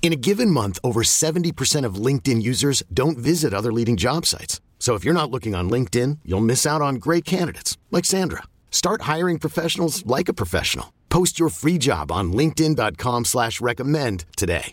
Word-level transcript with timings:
In 0.00 0.12
a 0.12 0.16
given 0.16 0.50
month, 0.50 0.78
over 0.82 1.02
70% 1.02 1.84
of 1.84 1.96
LinkedIn 2.06 2.40
users 2.40 2.82
don't 2.94 3.18
visit 3.18 3.52
other 3.52 3.72
leading 3.72 3.98
job 3.98 4.24
sites. 4.24 4.62
So 4.78 4.94
if 4.94 5.04
you're 5.04 5.12
not 5.12 5.30
looking 5.30 5.54
on 5.54 5.68
LinkedIn, 5.68 6.20
you'll 6.24 6.40
miss 6.40 6.64
out 6.64 6.80
on 6.80 6.94
great 6.94 7.26
candidates 7.26 7.76
like 7.90 8.06
Sandra. 8.06 8.44
Start 8.70 9.02
hiring 9.02 9.38
professionals 9.38 10.06
like 10.06 10.30
a 10.30 10.32
professional. 10.32 10.94
Post 11.10 11.38
your 11.38 11.50
free 11.50 11.76
job 11.76 12.10
on 12.10 12.32
LinkedIn.com 12.32 13.26
slash 13.26 13.60
recommend 13.60 14.24
today. 14.36 14.72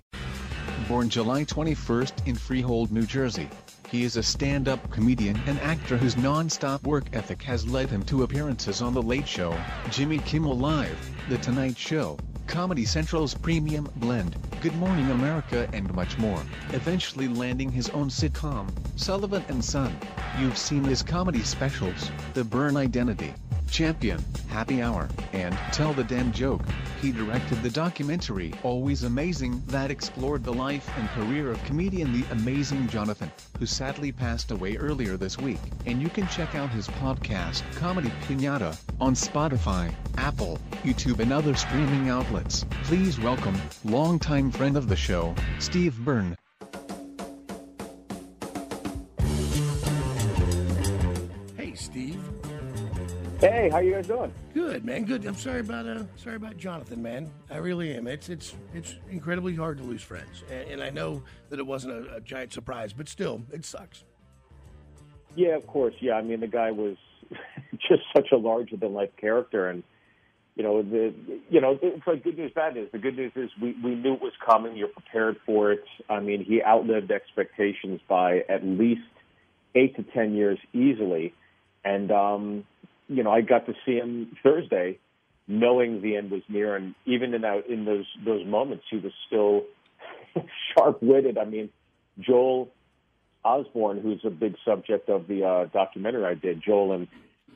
Born 0.87 1.09
July 1.09 1.43
21st 1.43 2.27
in 2.27 2.35
Freehold, 2.35 2.91
New 2.91 3.05
Jersey. 3.05 3.49
He 3.91 4.03
is 4.03 4.17
a 4.17 4.23
stand-up 4.23 4.91
comedian 4.91 5.39
and 5.45 5.59
actor 5.59 5.95
whose 5.97 6.17
non-stop 6.17 6.83
work 6.85 7.05
ethic 7.13 7.41
has 7.43 7.67
led 7.67 7.89
him 7.89 8.03
to 8.05 8.23
appearances 8.23 8.81
on 8.81 8.93
The 8.93 9.01
Late 9.01 9.27
Show, 9.27 9.57
Jimmy 9.91 10.17
Kimmel 10.19 10.57
Live, 10.57 10.97
The 11.29 11.37
Tonight 11.37 11.77
Show, 11.77 12.17
Comedy 12.47 12.83
Central's 12.83 13.33
Premium 13.35 13.89
Blend, 13.97 14.35
Good 14.61 14.75
Morning 14.75 15.11
America 15.11 15.67
and 15.71 15.93
much 15.93 16.17
more, 16.17 16.41
eventually 16.73 17.27
landing 17.27 17.71
his 17.71 17.89
own 17.89 18.09
sitcom, 18.09 18.67
Sullivan 18.95 19.43
and 19.49 19.63
Son. 19.63 19.95
You've 20.39 20.57
seen 20.57 20.83
his 20.83 21.03
comedy 21.03 21.43
specials, 21.43 22.09
The 22.33 22.43
Byrne 22.43 22.77
Identity, 22.77 23.33
Champion, 23.69 24.23
Happy 24.47 24.81
Hour, 24.81 25.09
and 25.33 25.57
Tell 25.71 25.93
the 25.93 26.03
Damn 26.03 26.31
Joke. 26.31 26.61
He 27.01 27.11
directed 27.11 27.61
the 27.61 27.69
documentary 27.69 28.53
Always 28.63 29.03
Amazing 29.03 29.61
that 29.67 29.91
explored 29.91 30.43
the 30.43 30.53
life 30.53 30.89
and 30.97 31.09
career 31.09 31.51
of 31.51 31.63
comedian 31.65 32.13
The 32.13 32.25
Amazing 32.31 32.87
Jonathan, 32.87 33.31
who 33.59 33.65
sadly 33.65 34.11
passed 34.11 34.51
away 34.51 34.77
earlier 34.77 35.17
this 35.17 35.37
week. 35.37 35.59
And 35.85 36.01
you 36.01 36.09
can 36.09 36.27
check 36.27 36.55
out 36.55 36.69
his 36.69 36.87
podcast, 36.87 37.63
Comedy 37.75 38.11
Pinata, 38.27 38.77
on 39.01 39.13
Spotify, 39.13 39.93
Apple, 40.17 40.59
YouTube, 40.83 41.19
and 41.19 41.33
other 41.33 41.55
streaming 41.55 42.09
outlets. 42.09 42.65
Please 42.83 43.19
welcome, 43.19 43.55
longtime 43.83 44.51
friend 44.51 44.77
of 44.77 44.87
the 44.87 44.95
show, 44.95 45.35
Steve 45.59 45.97
Byrne. 45.99 46.35
Hey, 53.39 53.69
how 53.69 53.79
you 53.79 53.91
guys 53.91 54.07
doing? 54.07 54.33
Good, 54.53 54.85
man. 54.85 55.03
Good. 55.03 55.25
I'm 55.25 55.35
sorry 55.35 55.59
about 55.59 55.85
uh, 55.85 56.03
sorry 56.15 56.37
about 56.37 56.55
Jonathan, 56.55 57.01
man. 57.01 57.29
I 57.51 57.57
really 57.57 57.93
am. 57.93 58.07
It's 58.07 58.29
it's 58.29 58.55
it's 58.73 58.95
incredibly 59.09 59.53
hard 59.53 59.77
to 59.79 59.83
lose 59.83 60.01
friends, 60.01 60.43
and, 60.49 60.69
and 60.69 60.83
I 60.83 60.89
know 60.89 61.21
that 61.49 61.59
it 61.59 61.67
wasn't 61.67 61.93
a, 61.93 62.15
a 62.15 62.21
giant 62.21 62.53
surprise, 62.53 62.93
but 62.93 63.09
still, 63.09 63.41
it 63.51 63.65
sucks. 63.65 64.05
Yeah, 65.35 65.55
of 65.55 65.67
course. 65.67 65.95
Yeah, 65.99 66.13
I 66.13 66.21
mean 66.21 66.39
the 66.39 66.47
guy 66.47 66.71
was 66.71 66.95
just 67.73 68.03
such 68.15 68.31
a 68.31 68.37
larger 68.37 68.77
than 68.77 68.93
life 68.93 69.11
character, 69.19 69.69
and 69.69 69.83
you 70.55 70.63
know 70.63 70.81
the 70.81 71.13
you 71.49 71.59
know 71.59 71.77
it's 71.81 72.07
like 72.07 72.23
good 72.23 72.37
news, 72.37 72.53
bad 72.55 72.75
news. 72.75 72.89
The 72.93 72.99
good 72.99 73.17
news 73.17 73.33
is 73.35 73.49
we 73.61 73.75
we 73.83 73.95
knew 73.95 74.13
it 74.13 74.21
was 74.21 74.33
coming. 74.45 74.77
You're 74.77 74.87
prepared 74.87 75.35
for 75.45 75.73
it. 75.73 75.83
I 76.09 76.21
mean, 76.21 76.45
he 76.45 76.63
outlived 76.63 77.11
expectations 77.11 77.99
by 78.07 78.45
at 78.47 78.63
least 78.63 79.01
eight 79.75 79.97
to 79.97 80.03
ten 80.03 80.35
years 80.35 80.57
easily, 80.71 81.33
and 81.83 82.09
um, 82.11 82.63
you 83.07 83.23
know 83.23 83.31
I 83.31 83.41
got 83.41 83.65
to 83.67 83.73
see 83.85 83.95
him 83.95 84.35
Thursday, 84.43 84.99
knowing 85.47 86.01
the 86.01 86.15
end 86.15 86.31
was 86.31 86.41
near, 86.49 86.75
and 86.75 86.95
even 87.05 87.33
in 87.33 87.41
that 87.41 87.67
in 87.67 87.85
those 87.85 88.05
those 88.25 88.45
moments, 88.45 88.85
he 88.89 88.97
was 88.97 89.13
still 89.27 89.63
sharp 90.73 91.01
witted. 91.01 91.37
I 91.37 91.45
mean, 91.45 91.69
Joel 92.19 92.69
Osborne, 93.43 94.01
who's 94.01 94.21
a 94.25 94.29
big 94.29 94.55
subject 94.65 95.09
of 95.09 95.27
the 95.27 95.43
uh, 95.45 95.65
documentary 95.65 96.25
I 96.25 96.33
did, 96.33 96.61
Joel 96.63 96.93
and 96.93 97.07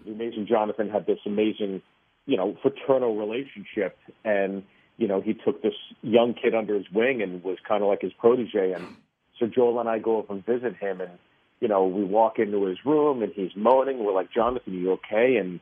the 0.06 0.12
amazing 0.12 0.48
Jonathan 0.48 0.90
had 0.90 1.06
this 1.06 1.20
amazing, 1.26 1.82
you 2.26 2.38
know, 2.38 2.56
fraternal 2.62 3.18
relationship, 3.18 3.98
and 4.24 4.64
you 4.98 5.08
know 5.08 5.22
he 5.22 5.34
took 5.34 5.62
this 5.62 5.74
young 6.02 6.34
kid 6.34 6.54
under 6.54 6.76
his 6.76 6.90
wing 6.94 7.22
and 7.22 7.44
was 7.44 7.58
kind 7.68 7.84
of 7.84 7.90
like 7.90 8.02
his 8.02 8.14
protege. 8.14 8.74
And 8.74 8.96
so 9.40 9.48
Joel 9.48 9.80
and 9.80 9.90
I 9.90 10.00
go 10.00 10.20
up 10.20 10.30
and 10.30 10.46
visit 10.46 10.76
him, 10.76 11.02
and 11.02 11.12
you 11.60 11.68
know 11.68 11.86
we 11.86 12.04
walk 12.04 12.40
into 12.40 12.66
his 12.66 12.78
room 12.86 13.24
and 13.24 13.32
he's 13.34 13.56
moaning. 13.56 14.04
We're 14.04 14.14
like, 14.14 14.32
Jonathan, 14.32 14.74
are 14.74 14.78
you 14.78 14.92
okay? 14.94 15.38
And 15.38 15.60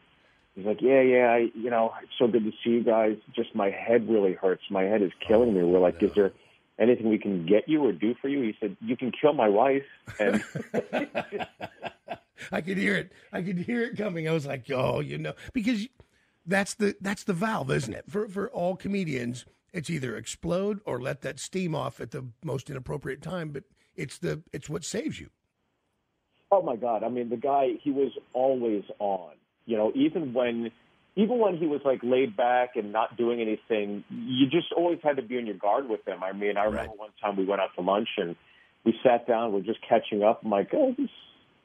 he's 0.56 0.66
like, 0.66 0.82
Yeah, 0.82 1.02
yeah, 1.02 1.32
I, 1.32 1.50
you 1.56 1.70
know, 1.70 1.94
it's 2.02 2.12
so 2.18 2.28
good 2.28 2.44
to 2.46 2.52
see 2.64 2.72
you 2.72 2.84
guys. 2.84 3.18
Just 3.36 3.56
my 3.56 3.70
head 3.70 4.10
really 4.10 4.34
hurts. 4.34 4.64
My 4.70 4.84
head 4.84 5.02
is 5.02 5.12
killing 5.26 5.54
me. 5.54 5.64
We're 5.64 5.80
like, 5.80 6.02
Is 6.04 6.14
there 6.14 6.34
anything 6.80 7.10
we 7.10 7.18
can 7.18 7.46
get 7.46 7.68
you 7.68 7.86
or 7.86 7.92
do 7.92 8.16
for 8.22 8.28
you? 8.28 8.42
He 8.42 8.56
said, 8.60 8.78
You 8.82 8.98
can 8.98 9.12
kill 9.12 9.34
my 9.34 9.50
wife. 9.50 9.86
And 10.20 10.44
I 12.52 12.62
could 12.62 12.78
hear 12.78 12.96
it. 12.96 13.12
I 13.32 13.42
could 13.42 13.58
hear 13.60 13.84
it 13.84 13.98
coming. 13.98 14.28
I 14.28 14.32
was 14.32 14.46
like, 14.46 14.70
oh, 14.72 15.00
you 15.00 15.18
know, 15.18 15.34
because 15.54 15.88
that's 16.46 16.76
the 16.76 16.96
that's 17.02 17.24
the 17.24 17.34
valve, 17.34 17.72
isn't 17.72 17.94
it? 17.94 18.06
For 18.10 18.28
for 18.28 18.50
all 18.50 18.76
comedians, 18.76 19.46
it's 19.74 19.90
either 19.90 20.16
explode 20.16 20.80
or 20.86 21.02
let 21.02 21.22
that 21.22 21.40
steam 21.40 21.76
off 21.76 22.00
at 22.00 22.12
the 22.12 22.28
most 22.44 22.70
inappropriate 22.70 23.22
time. 23.22 23.50
But 23.50 23.64
it's 23.96 24.18
the 24.18 24.44
it's 24.54 24.70
what 24.70 24.86
saves 24.86 25.20
you. 25.20 25.30
Oh 26.52 26.62
my 26.62 26.76
God, 26.76 27.04
I 27.04 27.10
mean, 27.10 27.30
the 27.30 27.38
guy, 27.38 27.72
he 27.82 27.92
was 27.92 28.12
always 28.34 28.84
on. 29.00 29.32
You 29.66 29.78
know, 29.78 29.92
even 29.96 30.34
when 30.34 30.72
even 31.16 31.40
when 31.40 31.58
he 31.58 31.66
was 31.66 31.82
like 31.84 32.00
laid 32.04 32.38
back 32.38 32.76
and 32.76 32.92
not 32.92 33.18
doing 33.18 33.42
anything, 33.42 34.04
you 34.10 34.46
just 34.48 34.72
always 34.72 35.00
had 35.04 35.18
to 35.18 35.24
be 35.24 35.38
on 35.38 35.48
your 35.48 35.56
guard 35.58 35.90
with 35.90 36.08
him. 36.08 36.24
I 36.24 36.32
mean, 36.32 36.58
I 36.58 36.66
remember 36.66 36.92
Right. 36.92 37.00
one 37.00 37.10
time 37.20 37.36
we 37.36 37.44
went 37.44 37.60
out 37.60 37.70
to 37.76 37.82
lunch 37.82 38.08
and 38.18 38.36
we 38.86 38.94
sat 39.04 39.28
down, 39.28 39.52
we're 39.52 39.62
just 39.62 39.80
catching 39.88 40.22
up. 40.24 40.42
I'm 40.46 40.52
like, 40.52 40.70
oh, 40.74 40.94
this, 40.96 41.10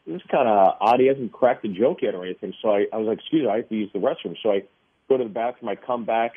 this 0.07 0.17
is 0.17 0.23
kind 0.31 0.49
of 0.49 0.77
odd. 0.81 1.01
He 1.01 1.07
hasn't 1.07 1.33
cracked 1.33 1.67
a 1.67 1.69
joke 1.69 1.99
yet 2.01 2.15
or 2.15 2.25
anything. 2.25 2.55
So 2.63 2.71
I, 2.71 2.87
I 2.93 2.97
was 2.97 3.07
like, 3.07 3.19
excuse 3.19 3.43
me, 3.43 3.51
I 3.51 3.57
have 3.57 3.69
to 3.69 3.75
use 3.75 3.91
the 3.93 3.99
restroom. 3.99 4.37
So 4.43 4.53
I 4.53 4.63
go 5.11 5.19
to 5.19 5.25
the 5.25 5.31
bathroom, 5.31 5.69
I 5.69 5.77
come 5.77 6.07
back, 6.07 6.33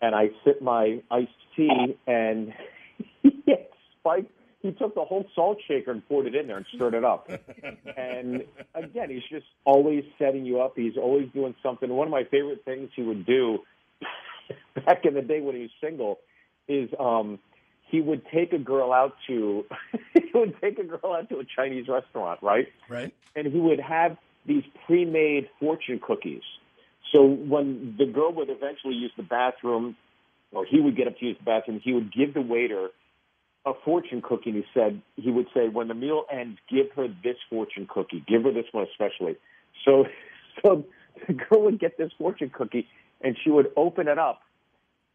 and 0.00 0.14
I 0.14 0.30
sip 0.44 0.62
my 0.62 1.02
iced 1.10 1.30
tea, 1.56 1.98
and 2.06 2.54
he 3.22 3.42
had 3.48 3.66
spiked. 3.98 4.30
He 4.62 4.70
took 4.72 4.94
the 4.94 5.04
whole 5.04 5.26
salt 5.34 5.58
shaker 5.66 5.90
and 5.90 6.06
poured 6.08 6.26
it 6.26 6.36
in 6.36 6.46
there 6.46 6.56
and 6.56 6.66
stirred 6.74 6.94
it 6.94 7.04
up. 7.04 7.28
and 7.96 8.44
again, 8.74 9.10
he's 9.10 9.24
just 9.28 9.46
always 9.64 10.04
setting 10.18 10.44
you 10.44 10.60
up. 10.60 10.74
He's 10.76 10.96
always 10.96 11.28
doing 11.34 11.54
something. 11.62 11.88
One 11.90 12.06
of 12.06 12.12
my 12.12 12.24
favorite 12.24 12.64
things 12.64 12.90
he 12.94 13.02
would 13.02 13.26
do 13.26 13.58
back 14.86 15.04
in 15.04 15.14
the 15.14 15.22
day 15.22 15.40
when 15.40 15.56
he 15.56 15.62
was 15.62 15.70
single 15.80 16.20
is 16.68 16.88
um 17.00 17.40
he 17.90 18.00
would 18.00 18.22
take 18.32 18.52
a 18.52 18.58
girl 18.58 18.92
out 18.92 19.14
to 19.26 19.64
he 20.14 20.30
would 20.32 20.54
take 20.60 20.78
a 20.78 20.84
girl 20.84 21.12
out 21.12 21.28
to 21.28 21.38
a 21.40 21.44
Chinese 21.44 21.88
restaurant, 21.88 22.40
right? 22.42 22.68
Right. 22.88 23.12
and 23.34 23.46
he 23.46 23.58
would 23.58 23.80
have 23.80 24.16
these 24.46 24.64
pre-made 24.86 25.48
fortune 25.60 26.00
cookies. 26.00 26.42
So 27.12 27.24
when 27.24 27.96
the 27.98 28.06
girl 28.06 28.32
would 28.32 28.48
eventually 28.48 28.94
use 28.94 29.12
the 29.16 29.22
bathroom, 29.22 29.96
or 30.52 30.64
he 30.64 30.80
would 30.80 30.96
get 30.96 31.06
up 31.06 31.18
to 31.18 31.26
use 31.26 31.36
the 31.38 31.44
bathroom, 31.44 31.80
he 31.82 31.92
would 31.92 32.12
give 32.12 32.32
the 32.34 32.40
waiter 32.40 32.88
a 33.64 33.72
fortune 33.84 34.22
cookie. 34.22 34.50
And 34.50 34.56
he 34.56 34.64
said 34.74 35.02
he 35.16 35.30
would 35.30 35.46
say, 35.54 35.68
"When 35.68 35.88
the 35.88 35.94
meal 35.94 36.24
ends, 36.30 36.58
give 36.68 36.90
her 36.96 37.08
this 37.08 37.36
fortune 37.48 37.86
cookie. 37.88 38.24
Give 38.26 38.42
her 38.44 38.52
this 38.52 38.66
one 38.72 38.86
especially." 38.90 39.36
So, 39.84 40.06
so 40.62 40.84
the 41.26 41.34
girl 41.34 41.62
would 41.62 41.78
get 41.78 41.98
this 41.98 42.10
fortune 42.18 42.50
cookie, 42.50 42.88
and 43.20 43.36
she 43.42 43.50
would 43.50 43.72
open 43.76 44.08
it 44.08 44.18
up, 44.18 44.42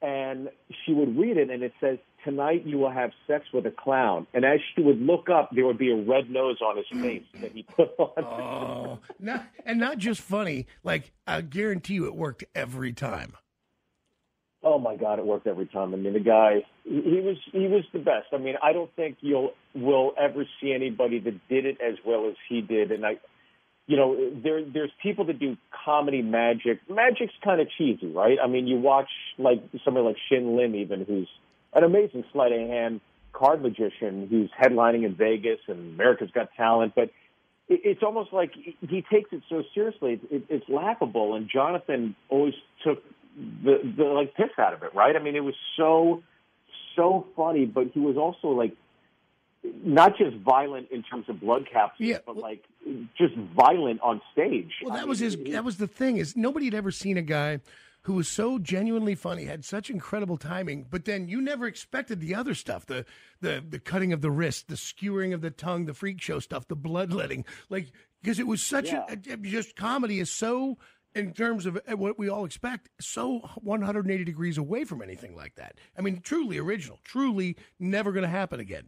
and 0.01 0.49
she 0.85 0.93
would 0.93 1.17
read 1.17 1.37
it, 1.37 1.49
and 1.49 1.63
it 1.63 1.73
says, 1.79 1.97
"Tonight 2.23 2.65
you 2.65 2.77
will 2.77 2.91
have 2.91 3.11
sex 3.27 3.45
with 3.53 3.65
a 3.65 3.71
clown." 3.71 4.27
And 4.33 4.45
as 4.45 4.59
she 4.75 4.81
would 4.81 5.01
look 5.01 5.29
up, 5.29 5.49
there 5.53 5.65
would 5.65 5.77
be 5.77 5.91
a 5.91 5.95
red 5.95 6.29
nose 6.29 6.57
on 6.61 6.77
his 6.77 6.87
face 6.89 7.23
mm. 7.35 7.41
that 7.41 7.51
he 7.51 7.63
put 7.63 7.89
on. 7.97 8.23
Oh, 8.23 8.99
not 9.19 9.45
and 9.65 9.79
not 9.79 9.97
just 9.97 10.21
funny. 10.21 10.67
Like 10.83 11.11
I 11.25 11.41
guarantee 11.41 11.95
you, 11.95 12.05
it 12.05 12.15
worked 12.15 12.43
every 12.55 12.93
time. 12.93 13.33
Oh 14.63 14.79
my 14.79 14.95
God, 14.95 15.19
it 15.19 15.25
worked 15.25 15.47
every 15.47 15.67
time. 15.67 15.93
I 15.93 15.97
mean, 15.97 16.13
the 16.13 16.19
guy, 16.19 16.65
he 16.83 17.21
was 17.23 17.37
he 17.51 17.67
was 17.67 17.83
the 17.93 17.99
best. 17.99 18.27
I 18.33 18.37
mean, 18.37 18.55
I 18.61 18.73
don't 18.73 18.93
think 18.95 19.17
you'll 19.21 19.51
will 19.75 20.13
ever 20.19 20.45
see 20.59 20.73
anybody 20.73 21.19
that 21.19 21.47
did 21.47 21.65
it 21.65 21.77
as 21.81 21.95
well 22.05 22.27
as 22.27 22.35
he 22.49 22.61
did. 22.61 22.91
And 22.91 23.05
I, 23.05 23.17
you 23.85 23.95
know, 23.97 24.31
there 24.43 24.63
there's 24.65 24.91
people 25.01 25.25
that 25.25 25.39
do 25.39 25.57
comedy 25.85 26.23
magic. 26.23 26.79
Magic's 26.89 27.33
kind 27.43 27.61
of 27.61 27.67
cheesy, 27.77 28.07
right? 28.07 28.37
I 28.43 28.47
mean, 28.47 28.67
you 28.67 28.77
watch 28.79 29.09
like 29.37 29.61
somebody 29.85 30.07
like 30.07 30.17
Shin 30.27 30.57
Lim, 30.57 30.75
even 30.75 31.05
who's 31.05 31.29
an 31.73 31.83
amazing 31.83 32.23
sleight 32.33 32.51
of 32.51 32.67
hand 32.67 33.01
card 33.33 33.61
magician 33.61 34.27
who's 34.29 34.49
headlining 34.59 35.05
in 35.05 35.13
Vegas 35.15 35.59
and 35.67 35.93
America's 35.93 36.31
Got 36.31 36.49
Talent, 36.57 36.93
but 36.95 37.11
it's 37.69 38.01
almost 38.01 38.31
like 38.31 38.53
he 38.55 39.03
takes 39.11 39.31
it 39.33 39.43
so 39.49 39.61
seriously. 39.75 40.19
It, 40.31 40.43
it's 40.49 40.69
laughable, 40.69 41.35
and 41.35 41.49
Jonathan 41.49 42.15
always 42.29 42.53
took 42.83 43.03
the 43.63 43.93
the 43.97 44.03
like 44.03 44.35
piss 44.35 44.49
out 44.57 44.73
of 44.73 44.83
it, 44.83 44.93
right? 44.95 45.15
I 45.15 45.19
mean, 45.19 45.35
it 45.35 45.43
was 45.43 45.55
so 45.77 46.23
so 46.95 47.27
funny, 47.35 47.65
but 47.65 47.87
he 47.93 47.99
was 47.99 48.17
also 48.17 48.47
like 48.49 48.75
not 49.83 50.17
just 50.17 50.35
violent 50.37 50.89
in 50.91 51.03
terms 51.03 51.25
of 51.29 51.39
blood 51.39 51.67
capsules, 51.71 52.09
Yeah, 52.09 52.17
but 52.25 52.35
well- 52.35 52.43
like 52.43 52.63
just 53.17 53.35
violent 53.35 54.01
on 54.01 54.21
stage. 54.33 54.71
Well, 54.83 54.93
I 54.93 54.97
that 54.97 55.07
was 55.07 55.19
his. 55.19 55.37
mean, 55.37 55.51
That 55.53 55.63
was 55.63 55.77
the 55.77 55.87
thing 55.87 56.17
is 56.17 56.35
nobody 56.35 56.65
had 56.65 56.73
ever 56.73 56.91
seen 56.91 57.17
a 57.17 57.21
guy 57.21 57.59
who 58.03 58.13
was 58.13 58.29
so 58.29 58.57
genuinely 58.57 59.15
funny, 59.15 59.43
had 59.43 59.65
such 59.65 59.89
incredible 59.89 60.37
timing, 60.37 60.85
but 60.89 61.03
then 61.03 61.27
you 61.27 61.41
never 61.41 61.67
expected 61.67 62.21
the 62.21 62.33
other 62.33 62.55
stuff 62.55 62.85
the 62.85 63.05
the 63.41 63.63
the 63.67 63.79
cutting 63.79 64.13
of 64.13 64.21
the 64.21 64.31
wrist, 64.31 64.67
the 64.69 64.77
skewering 64.77 65.33
of 65.33 65.41
the 65.41 65.51
tongue, 65.51 65.85
the 65.85 65.93
freak 65.93 66.21
show 66.21 66.39
stuff, 66.39 66.67
the 66.67 66.75
bloodletting, 66.75 67.45
like 67.69 67.91
because 68.21 68.39
it 68.39 68.47
was 68.47 68.63
such 68.63 68.91
a, 68.91 69.05
a 69.11 69.15
just 69.37 69.75
comedy 69.75 70.19
is 70.19 70.31
so. 70.31 70.77
In 71.15 71.33
terms 71.33 71.65
of 71.65 71.77
uh, 71.77 71.97
what 71.97 72.19
we 72.19 72.29
all 72.29 72.45
expect, 72.45 72.89
so 73.01 73.39
180 73.61 74.23
degrees 74.23 74.57
away 74.57 74.83
from 74.83 75.01
anything 75.01 75.35
like 75.35 75.55
that. 75.55 75.75
I 75.97 76.01
mean, 76.01 76.21
truly 76.21 76.59
original, 76.59 76.99
truly 77.03 77.57
never 77.79 78.11
going 78.11 78.23
to 78.23 78.29
happen 78.29 78.59
again. 78.59 78.87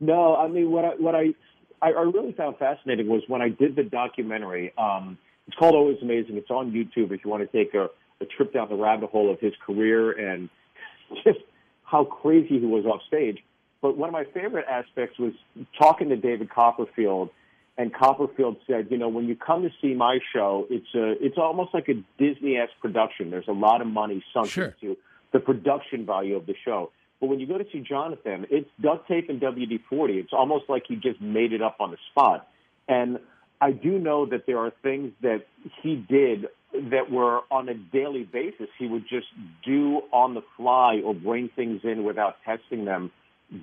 No, 0.00 0.36
I 0.36 0.48
mean 0.48 0.70
what 0.70 0.84
I 0.84 0.88
what 0.90 1.14
I 1.14 1.34
I 1.82 1.88
I 1.92 2.02
really 2.02 2.32
found 2.32 2.58
fascinating 2.58 3.08
was 3.08 3.22
when 3.26 3.42
I 3.42 3.48
did 3.48 3.76
the 3.76 3.84
documentary. 3.84 4.72
Um, 4.76 5.18
it's 5.46 5.56
called 5.56 5.74
Always 5.74 5.98
Amazing. 6.02 6.36
It's 6.36 6.50
on 6.50 6.72
YouTube 6.72 7.12
if 7.12 7.24
you 7.24 7.30
want 7.30 7.50
to 7.50 7.64
take 7.64 7.74
a, 7.74 7.88
a 8.20 8.26
trip 8.36 8.52
down 8.52 8.68
the 8.68 8.76
rabbit 8.76 9.10
hole 9.10 9.32
of 9.32 9.40
his 9.40 9.52
career 9.64 10.12
and 10.12 10.48
just 11.24 11.40
how 11.82 12.04
crazy 12.04 12.58
he 12.58 12.66
was 12.66 12.84
off 12.86 13.00
stage. 13.06 13.38
But 13.82 13.98
one 13.98 14.08
of 14.08 14.14
my 14.14 14.24
favorite 14.32 14.64
aspects 14.68 15.18
was 15.18 15.34
talking 15.78 16.08
to 16.08 16.16
David 16.16 16.48
Copperfield, 16.50 17.28
and 17.76 17.92
Copperfield 17.92 18.56
said, 18.66 18.88
you 18.90 18.98
know, 18.98 19.08
when 19.08 19.26
you 19.26 19.34
come 19.34 19.62
to 19.62 19.70
see 19.82 19.94
my 19.94 20.18
show, 20.32 20.66
it's 20.70 20.86
a 20.94 21.12
it's 21.24 21.38
almost 21.38 21.74
like 21.74 21.88
a 21.88 21.94
Disney-esque 22.18 22.78
production. 22.80 23.30
There's 23.30 23.48
a 23.48 23.52
lot 23.52 23.80
of 23.80 23.86
money 23.88 24.24
sunk 24.32 24.48
Sure. 24.50 24.74
into 24.80 24.96
the 25.32 25.40
production 25.40 26.06
value 26.06 26.36
of 26.36 26.46
the 26.46 26.54
show. 26.64 26.90
But 27.20 27.28
when 27.28 27.40
you 27.40 27.46
go 27.46 27.58
to 27.58 27.64
see 27.72 27.80
Jonathan, 27.80 28.46
it's 28.50 28.68
duct 28.80 29.08
tape 29.08 29.28
and 29.28 29.40
WD 29.40 29.80
40. 29.88 30.18
It's 30.18 30.32
almost 30.32 30.66
like 30.68 30.84
he 30.86 30.96
just 30.96 31.20
made 31.20 31.52
it 31.52 31.62
up 31.62 31.76
on 31.80 31.90
the 31.90 31.96
spot. 32.10 32.48
And 32.86 33.18
I 33.60 33.72
do 33.72 33.98
know 33.98 34.26
that 34.26 34.46
there 34.46 34.58
are 34.58 34.72
things 34.82 35.12
that 35.22 35.46
he 35.82 35.96
did 35.96 36.46
that 36.90 37.10
were 37.10 37.40
on 37.50 37.68
a 37.68 37.74
daily 37.74 38.24
basis. 38.24 38.68
He 38.78 38.86
would 38.86 39.08
just 39.08 39.28
do 39.64 40.02
on 40.12 40.34
the 40.34 40.42
fly 40.56 41.00
or 41.04 41.14
bring 41.14 41.48
things 41.48 41.80
in 41.84 42.04
without 42.04 42.36
testing 42.44 42.84
them 42.84 43.10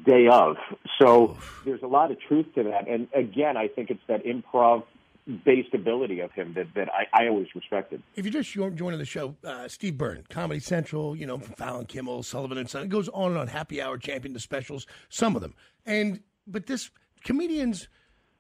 day 0.05 0.27
of. 0.31 0.55
So 0.99 1.38
there's 1.65 1.81
a 1.83 1.88
lot 1.88 2.11
of 2.11 2.19
truth 2.19 2.47
to 2.55 2.63
that. 2.63 2.88
And 2.88 3.07
again, 3.13 3.57
I 3.57 3.67
think 3.67 3.89
it's 3.89 4.03
that 4.07 4.25
improv 4.25 4.83
based 5.45 5.73
ability 5.73 6.19
of 6.19 6.31
him 6.31 6.53
that, 6.55 6.67
that 6.75 6.89
I, 6.89 7.23
I 7.23 7.27
always 7.27 7.47
respected. 7.53 8.01
If 8.15 8.25
you're 8.25 8.33
just 8.33 8.51
jo- 8.51 8.69
joining 8.71 8.99
the 8.99 9.05
show, 9.05 9.35
uh, 9.43 9.67
Steve 9.67 9.97
Byrne, 9.97 10.23
Comedy 10.29 10.59
Central, 10.59 11.15
you 11.15 11.25
know, 11.25 11.38
from 11.38 11.53
Fallon 11.55 11.85
Kimmel, 11.85 12.23
Sullivan 12.23 12.57
and 12.57 12.69
Son, 12.69 12.83
it 12.83 12.89
goes 12.89 13.07
on 13.09 13.31
and 13.31 13.39
on. 13.39 13.47
Happy 13.47 13.81
Hour, 13.81 13.97
Champion, 13.97 14.33
the 14.33 14.39
specials, 14.39 14.88
some 15.09 15.35
of 15.35 15.41
them. 15.41 15.53
And 15.85 16.21
but 16.47 16.65
this 16.65 16.89
comedians, 17.23 17.88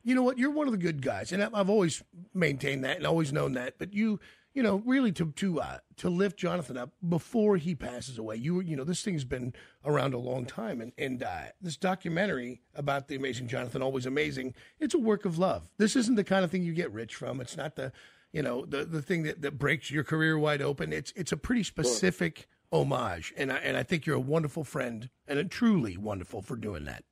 you 0.03 0.15
know 0.15 0.23
what? 0.23 0.37
You're 0.37 0.51
one 0.51 0.67
of 0.67 0.71
the 0.71 0.79
good 0.79 1.01
guys, 1.01 1.31
and 1.31 1.43
I've 1.43 1.69
always 1.69 2.03
maintained 2.33 2.83
that 2.83 2.97
and 2.97 3.05
always 3.05 3.31
known 3.31 3.53
that. 3.53 3.75
But 3.77 3.93
you, 3.93 4.19
you 4.53 4.61
know, 4.63 4.81
really 4.85 5.11
to 5.13 5.31
to 5.31 5.61
uh, 5.61 5.77
to 5.97 6.09
lift 6.09 6.37
Jonathan 6.37 6.77
up 6.77 6.91
before 7.07 7.57
he 7.57 7.75
passes 7.75 8.17
away. 8.17 8.35
You 8.35 8.59
you 8.61 8.75
know, 8.75 8.83
this 8.83 9.01
thing's 9.01 9.23
been 9.23 9.53
around 9.85 10.13
a 10.13 10.17
long 10.17 10.45
time, 10.45 10.81
and 10.81 10.91
and 10.97 11.23
uh, 11.23 11.43
this 11.61 11.77
documentary 11.77 12.61
about 12.75 13.07
the 13.07 13.15
amazing 13.15 13.47
Jonathan, 13.47 13.81
always 13.81 14.05
amazing. 14.05 14.53
It's 14.79 14.93
a 14.93 14.99
work 14.99 15.25
of 15.25 15.37
love. 15.37 15.69
This 15.77 15.95
isn't 15.95 16.15
the 16.15 16.23
kind 16.23 16.43
of 16.43 16.51
thing 16.51 16.63
you 16.63 16.73
get 16.73 16.91
rich 16.91 17.15
from. 17.15 17.39
It's 17.39 17.55
not 17.55 17.75
the 17.75 17.91
you 18.31 18.41
know 18.41 18.65
the 18.65 18.83
the 18.83 19.01
thing 19.01 19.23
that, 19.23 19.41
that 19.41 19.57
breaks 19.57 19.89
your 19.89 20.03
career 20.03 20.37
wide 20.37 20.61
open. 20.61 20.91
It's 20.91 21.13
it's 21.15 21.31
a 21.31 21.37
pretty 21.37 21.63
specific 21.63 22.47
homage, 22.71 23.33
and 23.37 23.51
I 23.51 23.57
and 23.57 23.77
I 23.77 23.83
think 23.83 24.05
you're 24.05 24.17
a 24.17 24.19
wonderful 24.19 24.63
friend 24.63 25.09
and 25.27 25.39
a 25.39 25.45
truly 25.45 25.97
wonderful 25.97 26.41
for 26.41 26.55
doing 26.55 26.85
that. 26.85 27.03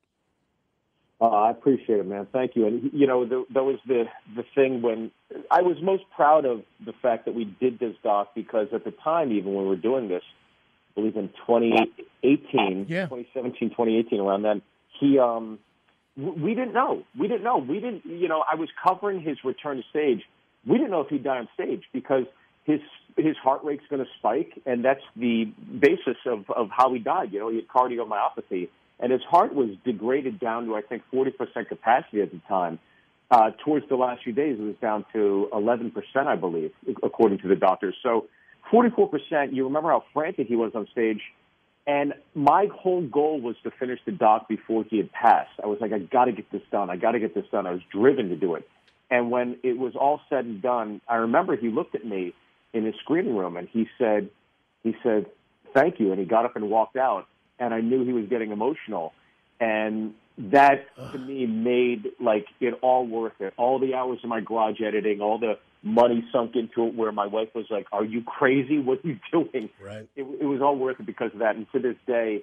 Uh, 1.20 1.26
I 1.26 1.50
appreciate 1.50 1.98
it, 1.98 2.06
man. 2.06 2.26
Thank 2.32 2.56
you. 2.56 2.66
And 2.66 2.90
you 2.94 3.06
know, 3.06 3.26
the, 3.26 3.44
that 3.52 3.62
was 3.62 3.76
the 3.86 4.04
the 4.34 4.44
thing 4.54 4.80
when 4.80 5.10
I 5.50 5.60
was 5.60 5.76
most 5.82 6.04
proud 6.16 6.46
of 6.46 6.62
the 6.84 6.94
fact 7.02 7.26
that 7.26 7.34
we 7.34 7.44
did 7.44 7.78
this 7.78 7.94
doc 8.02 8.30
because 8.34 8.68
at 8.72 8.84
the 8.84 8.90
time, 8.90 9.30
even 9.32 9.52
when 9.54 9.64
we 9.64 9.68
were 9.70 9.76
doing 9.76 10.08
this, 10.08 10.22
I 10.96 11.00
believe 11.00 11.16
in 11.16 11.28
2018, 11.46 12.86
Yeah. 12.88 13.04
2017, 13.06 13.70
2018, 13.70 14.20
around 14.20 14.42
then, 14.42 14.62
he 14.98 15.18
um, 15.18 15.58
we 16.16 16.54
didn't 16.54 16.72
know. 16.72 17.04
We 17.18 17.28
didn't 17.28 17.44
know. 17.44 17.58
We 17.58 17.80
didn't. 17.80 18.04
You 18.06 18.28
know, 18.28 18.42
I 18.50 18.54
was 18.56 18.68
covering 18.82 19.20
his 19.20 19.36
return 19.44 19.76
to 19.76 19.82
stage. 19.90 20.22
We 20.66 20.78
didn't 20.78 20.90
know 20.90 21.00
if 21.02 21.08
he'd 21.08 21.24
die 21.24 21.38
on 21.38 21.48
stage 21.54 21.82
because 21.92 22.24
his 22.64 22.80
his 23.16 23.36
heart 23.36 23.62
rate's 23.64 23.84
going 23.90 24.02
to 24.04 24.10
spike, 24.18 24.52
and 24.66 24.84
that's 24.84 25.02
the 25.16 25.44
basis 25.78 26.16
of 26.26 26.50
of 26.50 26.70
how 26.70 26.92
he 26.92 26.98
died. 26.98 27.32
You 27.32 27.40
know, 27.40 27.48
he 27.50 27.56
had 27.56 27.68
cardiomyopathy, 27.68 28.68
and 29.00 29.10
his 29.10 29.22
heart 29.22 29.54
was 29.54 29.70
degraded 29.84 30.38
down 30.38 30.66
to 30.66 30.76
I 30.76 30.82
think 30.82 31.02
40% 31.12 31.68
capacity 31.68 32.22
at 32.22 32.30
the 32.30 32.40
time. 32.48 32.78
Uh, 33.30 33.52
towards 33.64 33.88
the 33.88 33.94
last 33.94 34.24
few 34.24 34.32
days, 34.32 34.58
it 34.58 34.62
was 34.62 34.74
down 34.82 35.04
to 35.12 35.48
11%, 35.52 35.92
I 36.16 36.34
believe, 36.34 36.72
according 37.02 37.38
to 37.38 37.48
the 37.48 37.54
doctors. 37.54 37.94
So 38.02 38.26
44%. 38.72 39.54
You 39.54 39.64
remember 39.64 39.90
how 39.90 40.04
frantic 40.12 40.48
he 40.48 40.56
was 40.56 40.72
on 40.74 40.88
stage. 40.92 41.20
And 41.86 42.14
my 42.34 42.68
whole 42.72 43.02
goal 43.02 43.40
was 43.40 43.56
to 43.64 43.70
finish 43.70 43.98
the 44.04 44.12
doc 44.12 44.48
before 44.48 44.84
he 44.88 44.98
had 44.98 45.10
passed. 45.12 45.50
I 45.62 45.66
was 45.66 45.78
like, 45.80 45.92
I 45.92 45.98
got 45.98 46.26
to 46.26 46.32
get 46.32 46.50
this 46.52 46.62
done. 46.70 46.90
I 46.90 46.96
got 46.96 47.12
to 47.12 47.20
get 47.20 47.34
this 47.34 47.46
done. 47.50 47.66
I 47.66 47.72
was 47.72 47.80
driven 47.90 48.28
to 48.28 48.36
do 48.36 48.54
it. 48.54 48.68
And 49.10 49.30
when 49.30 49.56
it 49.62 49.76
was 49.76 49.96
all 49.96 50.20
said 50.28 50.44
and 50.44 50.62
done, 50.62 51.00
I 51.08 51.16
remember 51.16 51.56
he 51.56 51.68
looked 51.68 51.94
at 51.94 52.04
me 52.04 52.32
in 52.72 52.84
his 52.84 52.94
screening 53.02 53.34
room 53.34 53.56
and 53.56 53.66
he 53.68 53.88
said, 53.98 54.30
he 54.84 54.94
said, 55.02 55.26
thank 55.74 55.98
you. 55.98 56.12
And 56.12 56.20
he 56.20 56.26
got 56.26 56.44
up 56.44 56.54
and 56.54 56.70
walked 56.70 56.96
out. 56.96 57.26
And 57.60 57.72
I 57.72 57.80
knew 57.80 58.04
he 58.04 58.12
was 58.12 58.26
getting 58.28 58.50
emotional. 58.50 59.12
And 59.60 60.14
that 60.38 60.86
to 61.12 61.18
me 61.18 61.46
made 61.46 62.06
like 62.18 62.46
it 62.60 62.74
all 62.82 63.06
worth 63.06 63.40
it. 63.40 63.52
All 63.56 63.78
the 63.78 63.94
hours 63.94 64.18
of 64.24 64.30
my 64.30 64.40
garage 64.40 64.80
editing, 64.80 65.20
all 65.20 65.38
the 65.38 65.58
money 65.82 66.24
sunk 66.32 66.56
into 66.56 66.86
it 66.86 66.94
where 66.94 67.12
my 67.12 67.26
wife 67.26 67.48
was 67.54 67.66
like, 67.70 67.86
are 67.92 68.04
you 68.04 68.22
crazy? 68.22 68.78
What 68.78 69.04
are 69.04 69.08
you 69.08 69.18
doing? 69.32 69.68
Right. 69.82 70.08
It, 70.16 70.22
it 70.22 70.44
was 70.44 70.60
all 70.62 70.76
worth 70.76 70.98
it 71.00 71.06
because 71.06 71.32
of 71.32 71.40
that. 71.40 71.56
And 71.56 71.66
to 71.72 71.78
this 71.78 71.96
day, 72.06 72.42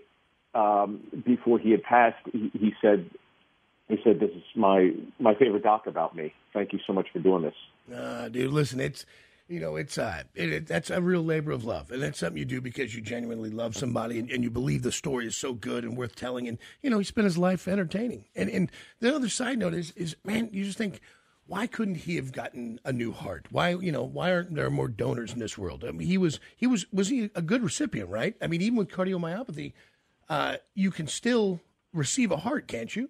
um, 0.53 1.01
before 1.25 1.59
he 1.59 1.71
had 1.71 1.83
passed, 1.83 2.17
he, 2.31 2.51
he 2.53 2.73
said, 2.81 3.09
he 3.87 3.97
said, 4.03 4.19
"This 4.19 4.31
is 4.31 4.43
my 4.55 4.91
my 5.17 5.33
favorite 5.35 5.63
doc 5.63 5.87
about 5.87 6.15
me. 6.15 6.33
Thank 6.53 6.73
you 6.73 6.79
so 6.85 6.93
much 6.93 7.07
for 7.13 7.19
doing 7.19 7.43
this." 7.43 7.95
Uh, 7.95 8.27
dude, 8.27 8.51
listen, 8.51 8.79
it's 8.79 9.05
you 9.47 9.59
know, 9.59 9.75
it's 9.75 9.97
uh, 9.97 10.23
it, 10.35 10.51
it, 10.51 10.67
that's 10.67 10.89
a 10.89 11.01
real 11.01 11.23
labor 11.23 11.51
of 11.51 11.63
love, 11.63 11.91
and 11.91 12.01
that's 12.01 12.19
something 12.19 12.37
you 12.37 12.45
do 12.45 12.61
because 12.61 12.93
you 12.95 13.01
genuinely 13.01 13.49
love 13.49 13.75
somebody 13.75 14.19
and, 14.19 14.29
and 14.29 14.43
you 14.43 14.49
believe 14.49 14.83
the 14.83 14.91
story 14.91 15.25
is 15.25 15.37
so 15.37 15.53
good 15.53 15.83
and 15.83 15.95
worth 15.97 16.15
telling. 16.15 16.47
And 16.47 16.57
you 16.81 16.89
know, 16.89 16.97
he 16.97 17.03
spent 17.03 17.25
his 17.25 17.37
life 17.37 17.67
entertaining. 17.67 18.25
And 18.35 18.49
and 18.49 18.71
the 18.99 19.15
other 19.15 19.29
side 19.29 19.59
note 19.59 19.73
is 19.73 19.91
is 19.91 20.15
man, 20.23 20.49
you 20.51 20.65
just 20.65 20.77
think. 20.77 20.99
Why 21.49 21.65
couldn't 21.65 21.95
he 21.95 22.17
have 22.17 22.33
gotten 22.33 22.77
a 22.83 22.91
new 22.91 23.13
heart? 23.13 23.45
Why, 23.51 23.69
you 23.69 23.89
know, 23.89 24.03
why 24.03 24.33
aren't 24.33 24.53
there 24.53 24.69
more 24.69 24.89
donors 24.89 25.31
in 25.31 25.39
this 25.39 25.57
world? 25.57 25.85
I 25.87 25.91
mean, 25.91 26.05
he 26.05 26.17
was, 26.17 26.41
he 26.57 26.67
was, 26.67 26.85
was 26.91 27.07
he 27.07 27.29
a 27.35 27.41
good 27.41 27.63
recipient, 27.63 28.09
right? 28.09 28.35
I 28.41 28.47
mean, 28.47 28.61
even 28.61 28.75
with 28.75 28.89
cardiomyopathy, 28.89 29.71
uh, 30.27 30.57
you 30.73 30.91
can 30.91 31.07
still 31.07 31.61
receive 31.93 32.31
a 32.33 32.35
heart, 32.35 32.67
can't 32.67 32.93
you? 32.93 33.09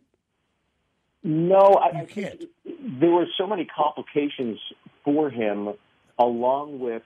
No, 1.24 1.58
I, 1.82 2.02
You 2.02 2.08
can't. 2.08 2.44
there 3.00 3.10
were 3.10 3.26
so 3.40 3.48
many 3.48 3.66
complications 3.66 4.60
for 5.04 5.32
him, 5.32 5.70
along 6.20 6.80
with 6.80 7.04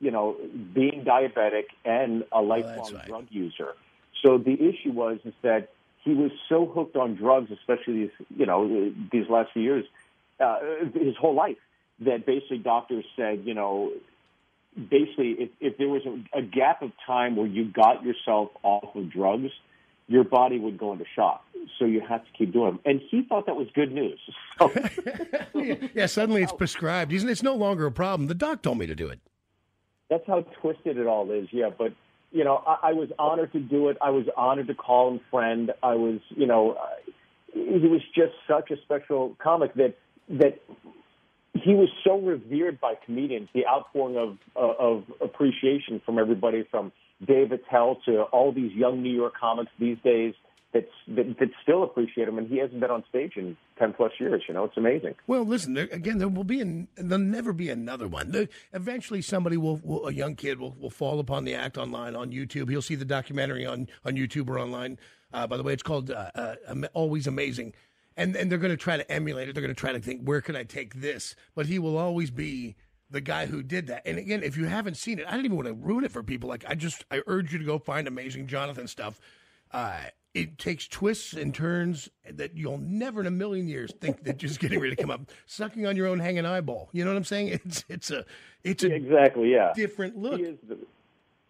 you 0.00 0.10
know 0.10 0.36
being 0.74 1.04
diabetic 1.04 1.64
and 1.84 2.24
a 2.32 2.40
lifelong 2.40 2.94
right. 2.94 3.06
drug 3.06 3.26
user. 3.30 3.74
So 4.22 4.38
the 4.38 4.54
issue 4.54 4.92
was 4.92 5.18
is 5.24 5.34
that 5.42 5.70
he 6.04 6.14
was 6.14 6.32
so 6.48 6.66
hooked 6.66 6.96
on 6.96 7.14
drugs, 7.14 7.50
especially 7.50 8.04
these 8.04 8.26
you 8.36 8.46
know 8.46 8.92
these 9.10 9.28
last 9.28 9.52
few 9.52 9.62
years, 9.62 9.84
uh, 10.40 10.58
his 10.94 11.16
whole 11.16 11.34
life, 11.34 11.58
that 12.00 12.26
basically 12.26 12.58
doctors 12.58 13.04
said 13.16 13.42
you 13.44 13.54
know 13.54 13.92
basically 14.76 15.32
if, 15.32 15.50
if 15.60 15.78
there 15.78 15.88
was 15.88 16.02
a, 16.06 16.38
a 16.38 16.42
gap 16.42 16.82
of 16.82 16.92
time 17.06 17.36
where 17.36 17.46
you 17.46 17.64
got 17.64 18.04
yourself 18.04 18.50
off 18.62 18.94
of 18.94 19.10
drugs, 19.10 19.50
your 20.08 20.24
body 20.24 20.58
would 20.58 20.78
go 20.78 20.92
into 20.92 21.04
shock. 21.14 21.44
So 21.78 21.84
you 21.84 22.00
have 22.00 22.24
to 22.24 22.30
keep 22.36 22.52
doing 22.52 22.72
them. 22.72 22.80
And 22.84 23.00
he 23.10 23.22
thought 23.22 23.46
that 23.46 23.56
was 23.56 23.68
good 23.74 23.92
news. 23.92 24.18
So 24.58 24.70
yeah, 25.94 26.06
suddenly 26.06 26.42
it's 26.42 26.52
prescribed. 26.52 27.12
It's 27.12 27.42
no 27.42 27.54
longer 27.54 27.86
a 27.86 27.92
problem. 27.92 28.28
The 28.28 28.34
doc 28.34 28.62
told 28.62 28.78
me 28.78 28.86
to 28.86 28.94
do 28.94 29.08
it. 29.08 29.18
that's 30.10 30.26
how 30.26 30.42
twisted 30.60 30.98
it 30.98 31.06
all 31.06 31.30
is. 31.30 31.48
Yeah, 31.50 31.70
but 31.76 31.94
you 32.30 32.44
know, 32.44 32.62
I, 32.66 32.90
I 32.90 32.92
was 32.92 33.08
honored 33.18 33.52
to 33.52 33.60
do 33.60 33.88
it. 33.88 33.96
I 34.00 34.10
was 34.10 34.26
honored 34.36 34.68
to 34.68 34.74
call 34.74 35.12
him 35.12 35.20
friend. 35.30 35.72
I 35.82 35.94
was, 35.94 36.20
you 36.30 36.46
know, 36.46 36.72
uh, 36.72 37.12
he 37.54 37.86
was 37.88 38.02
just 38.14 38.32
such 38.48 38.70
a 38.70 38.76
special 38.82 39.36
comic 39.42 39.74
that 39.74 39.96
that 40.28 40.60
he 41.54 41.74
was 41.74 41.88
so 42.04 42.18
revered 42.18 42.80
by 42.80 42.94
comedians. 43.04 43.48
The 43.54 43.66
outpouring 43.66 44.16
of 44.16 44.38
of 44.56 45.04
appreciation 45.20 46.00
from 46.04 46.18
everybody, 46.18 46.66
from 46.70 46.92
Dave 47.26 47.52
Attell 47.52 48.00
to 48.06 48.22
all 48.22 48.52
these 48.52 48.72
young 48.72 49.02
New 49.02 49.14
York 49.14 49.34
comics 49.38 49.70
these 49.78 49.98
days 50.04 50.34
that, 50.72 50.88
that, 51.08 51.50
still 51.62 51.82
appreciate 51.82 52.28
him, 52.28 52.38
and 52.38 52.48
he 52.48 52.58
hasn't 52.58 52.80
been 52.80 52.90
on 52.90 53.04
stage 53.08 53.34
in 53.36 53.56
ten 53.78 53.92
plus 53.92 54.12
years. 54.18 54.42
You 54.48 54.54
know, 54.54 54.64
it's 54.64 54.76
amazing. 54.76 55.14
Well, 55.26 55.44
listen, 55.44 55.74
there, 55.74 55.88
again, 55.92 56.18
there 56.18 56.28
will 56.28 56.44
be 56.44 56.60
an, 56.60 56.88
there'll 56.96 57.22
never 57.22 57.52
be 57.52 57.68
another 57.68 58.08
one. 58.08 58.32
There, 58.32 58.48
eventually, 58.72 59.20
somebody 59.20 59.56
will, 59.56 59.80
will, 59.84 60.08
a 60.08 60.12
young 60.12 60.34
kid 60.34 60.58
will, 60.58 60.74
will 60.80 60.90
fall 60.90 61.20
upon 61.20 61.44
the 61.44 61.54
act 61.54 61.76
online 61.76 62.16
on 62.16 62.32
YouTube. 62.32 62.70
He'll 62.70 62.82
see 62.82 62.94
the 62.94 63.04
documentary 63.04 63.66
on 63.66 63.88
on 64.04 64.14
YouTube 64.14 64.48
or 64.48 64.58
online. 64.58 64.98
Uh, 65.32 65.46
by 65.46 65.56
the 65.56 65.62
way, 65.62 65.72
it's 65.72 65.82
called 65.82 66.10
uh, 66.10 66.30
uh, 66.34 66.54
Always 66.94 67.26
Amazing, 67.26 67.74
and 68.16 68.34
and 68.34 68.50
they're 68.50 68.58
going 68.58 68.70
to 68.70 68.76
try 68.76 68.96
to 68.96 69.12
emulate 69.12 69.48
it. 69.48 69.54
They're 69.54 69.62
going 69.62 69.74
to 69.74 69.80
try 69.80 69.92
to 69.92 70.00
think, 70.00 70.22
where 70.24 70.40
can 70.40 70.56
I 70.56 70.64
take 70.64 70.94
this? 70.94 71.36
But 71.54 71.66
he 71.66 71.78
will 71.78 71.98
always 71.98 72.30
be 72.30 72.76
the 73.12 73.20
guy 73.20 73.46
who 73.46 73.62
did 73.62 73.86
that. 73.88 74.02
And 74.06 74.18
again, 74.18 74.42
if 74.42 74.56
you 74.56 74.64
haven't 74.64 74.96
seen 74.96 75.18
it, 75.18 75.26
I 75.28 75.32
don't 75.32 75.44
even 75.44 75.56
want 75.56 75.68
to 75.68 75.74
ruin 75.74 76.04
it 76.04 76.10
for 76.10 76.22
people. 76.22 76.48
Like 76.48 76.64
I 76.66 76.74
just, 76.74 77.04
I 77.10 77.22
urge 77.26 77.52
you 77.52 77.58
to 77.58 77.64
go 77.64 77.78
find 77.78 78.08
Amazing 78.08 78.48
Jonathan 78.48 78.88
stuff. 78.88 79.20
Uh, 79.70 80.00
it 80.34 80.56
takes 80.58 80.88
twists 80.88 81.34
and 81.34 81.54
turns 81.54 82.08
that 82.28 82.56
you'll 82.56 82.78
never 82.78 83.20
in 83.20 83.26
a 83.26 83.30
million 83.30 83.68
years 83.68 83.92
think 84.00 84.24
that 84.24 84.38
just 84.38 84.60
getting 84.60 84.80
ready 84.80 84.96
to 84.96 85.02
come 85.02 85.10
up, 85.10 85.30
sucking 85.46 85.86
on 85.86 85.94
your 85.94 86.06
own 86.06 86.20
hanging 86.20 86.46
eyeball. 86.46 86.88
You 86.92 87.04
know 87.04 87.10
what 87.10 87.18
I'm 87.18 87.24
saying? 87.24 87.48
It's 87.48 87.84
it's 87.88 88.10
a 88.10 88.24
it's 88.64 88.82
a 88.82 88.94
exactly 88.94 89.52
yeah 89.52 89.72
different 89.74 90.16
look. 90.16 90.40
He, 90.40 90.56
the, 90.66 90.78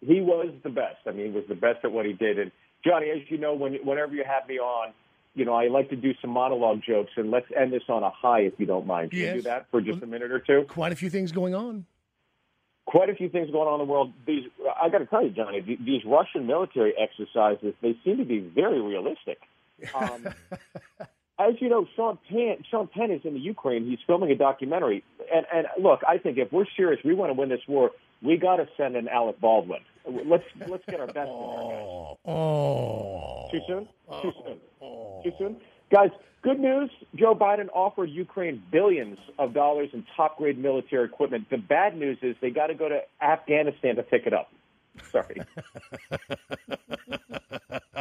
he 0.01 0.19
was 0.19 0.53
the 0.63 0.69
best. 0.69 0.97
I 1.05 1.11
mean, 1.11 1.27
he 1.27 1.31
was 1.31 1.45
the 1.47 1.55
best 1.55 1.85
at 1.85 1.91
what 1.93 2.05
he 2.05 2.11
did. 2.11 2.37
And 2.39 2.51
Johnny, 2.85 3.09
as 3.09 3.19
you 3.29 3.37
know, 3.37 3.53
when 3.53 3.75
whenever 3.85 4.13
you 4.13 4.25
have 4.27 4.47
me 4.49 4.59
on, 4.59 4.93
you 5.35 5.45
know 5.45 5.53
I 5.53 5.67
like 5.67 5.89
to 5.89 5.95
do 5.95 6.13
some 6.21 6.29
monologue 6.31 6.81
jokes, 6.85 7.11
and 7.17 7.31
let's 7.31 7.47
end 7.59 7.73
this 7.73 7.83
on 7.89 8.03
a 8.03 8.09
high, 8.09 8.41
if 8.41 8.53
you 8.57 8.65
don't 8.65 8.87
mind. 8.87 9.11
Can 9.11 9.19
yes. 9.19 9.35
you 9.35 9.41
do 9.41 9.49
that 9.49 9.67
for 9.71 9.81
just 9.81 10.01
a 10.01 10.07
minute 10.07 10.31
or 10.31 10.39
two? 10.39 10.65
Quite 10.67 10.91
a 10.91 10.95
few 10.95 11.09
things 11.09 11.31
going 11.31 11.55
on 11.55 11.85
quite 12.85 13.09
a 13.09 13.15
few 13.15 13.29
things 13.29 13.49
going 13.49 13.67
on 13.67 13.79
in 13.79 13.87
the 13.87 13.91
world. 13.91 14.13
These, 14.27 14.43
I 14.81 14.89
got 14.89 14.99
to 14.99 15.05
tell 15.05 15.23
you, 15.23 15.31
Johnny, 15.31 15.61
these 15.61 16.03
Russian 16.05 16.45
military 16.45 16.93
exercises, 16.97 17.73
they 17.81 17.97
seem 18.03 18.17
to 18.17 18.25
be 18.25 18.39
very 18.39 18.81
realistic. 18.81 19.39
Um, 19.95 20.27
as 21.39 21.55
you 21.59 21.69
know, 21.69 21.87
Sean 21.95 22.17
Penn, 22.29 22.63
Sean 22.69 22.87
Penn 22.87 23.11
is 23.11 23.21
in 23.23 23.33
the 23.33 23.39
Ukraine. 23.39 23.85
He's 23.85 23.99
filming 24.05 24.31
a 24.31 24.35
documentary. 24.35 25.03
And, 25.33 25.45
and 25.53 25.67
look, 25.81 26.01
I 26.07 26.17
think 26.17 26.37
if 26.37 26.51
we're 26.51 26.65
serious, 26.77 27.03
we 27.03 27.13
want 27.13 27.29
to 27.29 27.33
win 27.33 27.49
this 27.49 27.61
war, 27.67 27.91
we 28.21 28.37
got 28.37 28.57
to 28.57 28.67
send 28.77 28.95
in 28.95 29.07
Alec 29.07 29.39
Baldwin. 29.39 29.81
Let's 30.05 30.43
let's 30.67 30.83
get 30.85 30.99
our 30.99 31.07
best. 31.07 31.29
Oh, 31.29 32.17
oh, 32.25 33.47
too 33.51 33.61
soon. 33.67 33.85
Too 33.85 33.89
oh. 34.09 34.33
soon. 34.45 34.59
Oh, 34.81 35.21
Too 35.23 35.31
soon. 35.37 35.57
Guys, 35.91 36.09
good 36.41 36.59
news. 36.59 36.89
Joe 37.15 37.35
Biden 37.35 37.69
offered 37.73 38.09
Ukraine 38.09 38.61
billions 38.71 39.17
of 39.39 39.53
dollars 39.53 39.89
in 39.93 40.05
top 40.15 40.37
grade 40.37 40.57
military 40.57 41.05
equipment. 41.05 41.49
The 41.49 41.57
bad 41.57 41.97
news 41.97 42.17
is 42.21 42.35
they 42.41 42.49
got 42.49 42.67
to 42.67 42.75
go 42.75 42.89
to 42.89 43.01
Afghanistan 43.21 43.95
to 43.95 44.03
pick 44.03 44.25
it 44.25 44.33
up. 44.33 44.51
Sorry. 45.11 45.41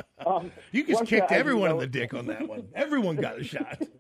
um, 0.37 0.53
you 0.71 0.85
just 0.85 1.01
Russia, 1.01 1.21
kicked 1.21 1.33
everyone 1.33 1.63
you 1.63 1.69
know, 1.69 1.81
in 1.81 1.81
the 1.81 1.99
dick 1.99 2.15
on 2.15 2.27
that 2.27 2.49
one. 2.49 2.69
Everyone 2.75 3.17
got 3.17 3.39
a 3.39 3.45
shot. 3.45 3.83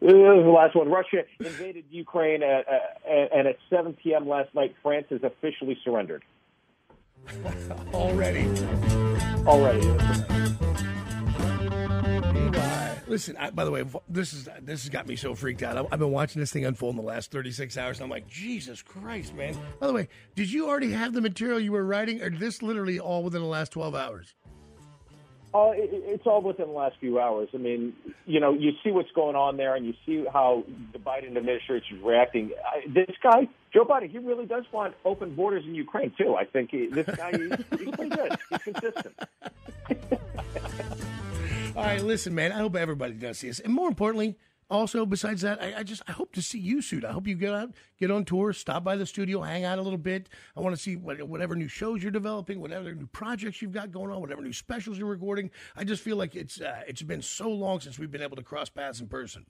This 0.00 0.12
is 0.12 0.44
the 0.44 0.50
last 0.50 0.74
one. 0.74 0.88
Russia 0.88 1.24
invaded 1.40 1.84
Ukraine, 1.90 2.42
at, 2.42 2.66
uh, 2.66 3.10
and 3.10 3.46
at 3.46 3.56
7 3.68 3.92
p.m. 4.02 4.26
last 4.26 4.54
night, 4.54 4.74
France 4.82 5.04
has 5.10 5.22
officially 5.22 5.76
surrendered. 5.84 6.24
Already. 7.92 8.48
Already. 9.46 9.86
Listen, 13.06 13.36
I, 13.38 13.50
by 13.50 13.64
the 13.64 13.72
way, 13.72 13.84
this 14.08 14.32
is 14.32 14.48
this 14.62 14.82
has 14.82 14.88
got 14.88 15.06
me 15.06 15.16
so 15.16 15.34
freaked 15.34 15.64
out. 15.64 15.76
I, 15.76 15.80
have 15.90 15.98
been 15.98 16.12
watching 16.12 16.40
this 16.40 16.52
thing 16.52 16.64
unfold 16.64 16.92
in 16.92 16.96
the 16.96 17.06
last 17.06 17.32
36 17.32 17.76
hours, 17.76 17.98
and 17.98 18.04
I'm 18.04 18.10
like, 18.10 18.28
Jesus 18.28 18.82
Christ, 18.82 19.34
man. 19.34 19.58
By 19.80 19.88
the 19.88 19.92
way, 19.92 20.08
did 20.36 20.50
you 20.50 20.68
already 20.68 20.92
have 20.92 21.12
the 21.12 21.20
material 21.20 21.58
you 21.58 21.72
were 21.72 21.84
writing, 21.84 22.22
or 22.22 22.30
this 22.30 22.62
literally 22.62 23.00
all 23.00 23.24
within 23.24 23.42
the 23.42 23.48
last 23.48 23.72
12 23.72 23.96
hours? 23.96 24.34
Oh, 25.52 25.72
it, 25.72 25.90
it's 25.92 26.26
all 26.26 26.42
within 26.42 26.68
the 26.68 26.72
last 26.72 26.96
few 27.00 27.18
hours. 27.18 27.48
I 27.52 27.56
mean, 27.56 27.92
you 28.24 28.38
know, 28.38 28.52
you 28.52 28.70
see 28.84 28.92
what's 28.92 29.10
going 29.12 29.34
on 29.34 29.56
there, 29.56 29.74
and 29.74 29.84
you 29.84 29.94
see 30.06 30.24
how 30.32 30.62
the 30.92 30.98
Biden 31.00 31.36
administration 31.36 31.96
is 31.98 32.04
reacting. 32.04 32.52
I, 32.64 32.86
this 32.88 33.16
guy, 33.20 33.48
Joe 33.72 33.84
Biden, 33.84 34.10
he 34.10 34.18
really 34.18 34.46
does 34.46 34.64
want 34.72 34.94
open 35.04 35.34
borders 35.34 35.64
in 35.64 35.74
Ukraine 35.74 36.12
too. 36.16 36.36
I 36.36 36.44
think 36.44 36.70
he, 36.70 36.86
this 36.86 37.06
guy, 37.06 37.32
he's, 37.32 37.50
he's 37.80 37.94
pretty 37.96 38.14
good. 38.14 38.36
He's 38.50 38.62
consistent. 38.62 39.18
All 41.76 41.84
right, 41.84 42.02
listen, 42.02 42.34
man. 42.34 42.52
I 42.52 42.58
hope 42.58 42.76
everybody 42.76 43.14
does 43.14 43.38
see 43.38 43.50
us, 43.50 43.58
and 43.58 43.72
more 43.72 43.88
importantly, 43.88 44.36
also 44.70 45.04
besides 45.04 45.42
that, 45.42 45.60
I, 45.60 45.78
I, 45.78 45.82
just 45.82 46.02
I 46.08 46.12
hope 46.12 46.32
to 46.32 46.42
see 46.42 46.58
you 46.58 46.80
soon. 46.80 47.04
I 47.04 47.12
hope 47.12 47.26
you 47.26 47.34
get 47.34 47.52
out, 47.52 47.72
get 47.98 48.10
on 48.10 48.24
tour, 48.24 48.52
stop 48.52 48.84
by 48.84 48.96
the 48.96 49.06
studio, 49.06 49.42
hang 49.42 49.64
out 49.64 49.78
a 49.78 49.82
little 49.82 49.98
bit. 49.98 50.28
I 50.56 50.60
want 50.60 50.74
to 50.76 50.80
see 50.80 50.96
what, 50.96 51.20
whatever 51.28 51.54
new 51.56 51.68
shows 51.68 52.02
you're 52.02 52.12
developing, 52.12 52.60
whatever 52.60 52.94
new 52.94 53.06
projects 53.08 53.60
you've 53.60 53.72
got 53.72 53.90
going 53.90 54.10
on, 54.10 54.20
whatever 54.20 54.42
new 54.42 54.52
specials 54.52 54.98
you're 54.98 55.08
recording. 55.08 55.50
I 55.76 55.84
just 55.84 56.02
feel 56.02 56.16
like 56.16 56.36
it's 56.36 56.60
uh, 56.60 56.82
it's 56.86 57.02
been 57.02 57.22
so 57.22 57.50
long 57.50 57.80
since 57.80 57.98
we've 57.98 58.10
been 58.10 58.22
able 58.22 58.36
to 58.36 58.42
cross 58.42 58.68
paths 58.68 59.00
in 59.00 59.08
person. 59.08 59.44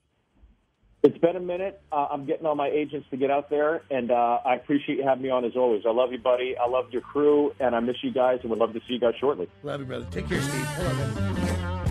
It's 1.03 1.17
been 1.17 1.35
a 1.35 1.39
minute. 1.39 1.81
Uh, 1.91 2.07
I'm 2.11 2.27
getting 2.27 2.45
all 2.45 2.53
my 2.53 2.67
agents 2.67 3.07
to 3.09 3.17
get 3.17 3.31
out 3.31 3.49
there, 3.49 3.81
and 3.89 4.11
uh, 4.11 4.39
I 4.45 4.55
appreciate 4.55 4.99
you 4.99 5.03
having 5.03 5.23
me 5.23 5.31
on 5.31 5.43
as 5.45 5.53
always. 5.55 5.81
I 5.87 5.91
love 5.91 6.11
you, 6.11 6.19
buddy. 6.19 6.55
I 6.55 6.67
love 6.67 6.85
your 6.91 7.01
crew, 7.01 7.53
and 7.59 7.75
I 7.75 7.79
miss 7.79 7.95
you 8.03 8.13
guys, 8.13 8.37
and 8.41 8.51
would 8.51 8.59
love 8.59 8.73
to 8.73 8.79
see 8.81 8.93
you 8.93 8.99
guys 8.99 9.13
shortly. 9.19 9.49
Love 9.63 9.79
you, 9.79 9.87
brother. 9.87 10.05
Take 10.11 10.29
care, 10.29 10.41
Steve. 10.41 10.65
Hello, 10.67 11.90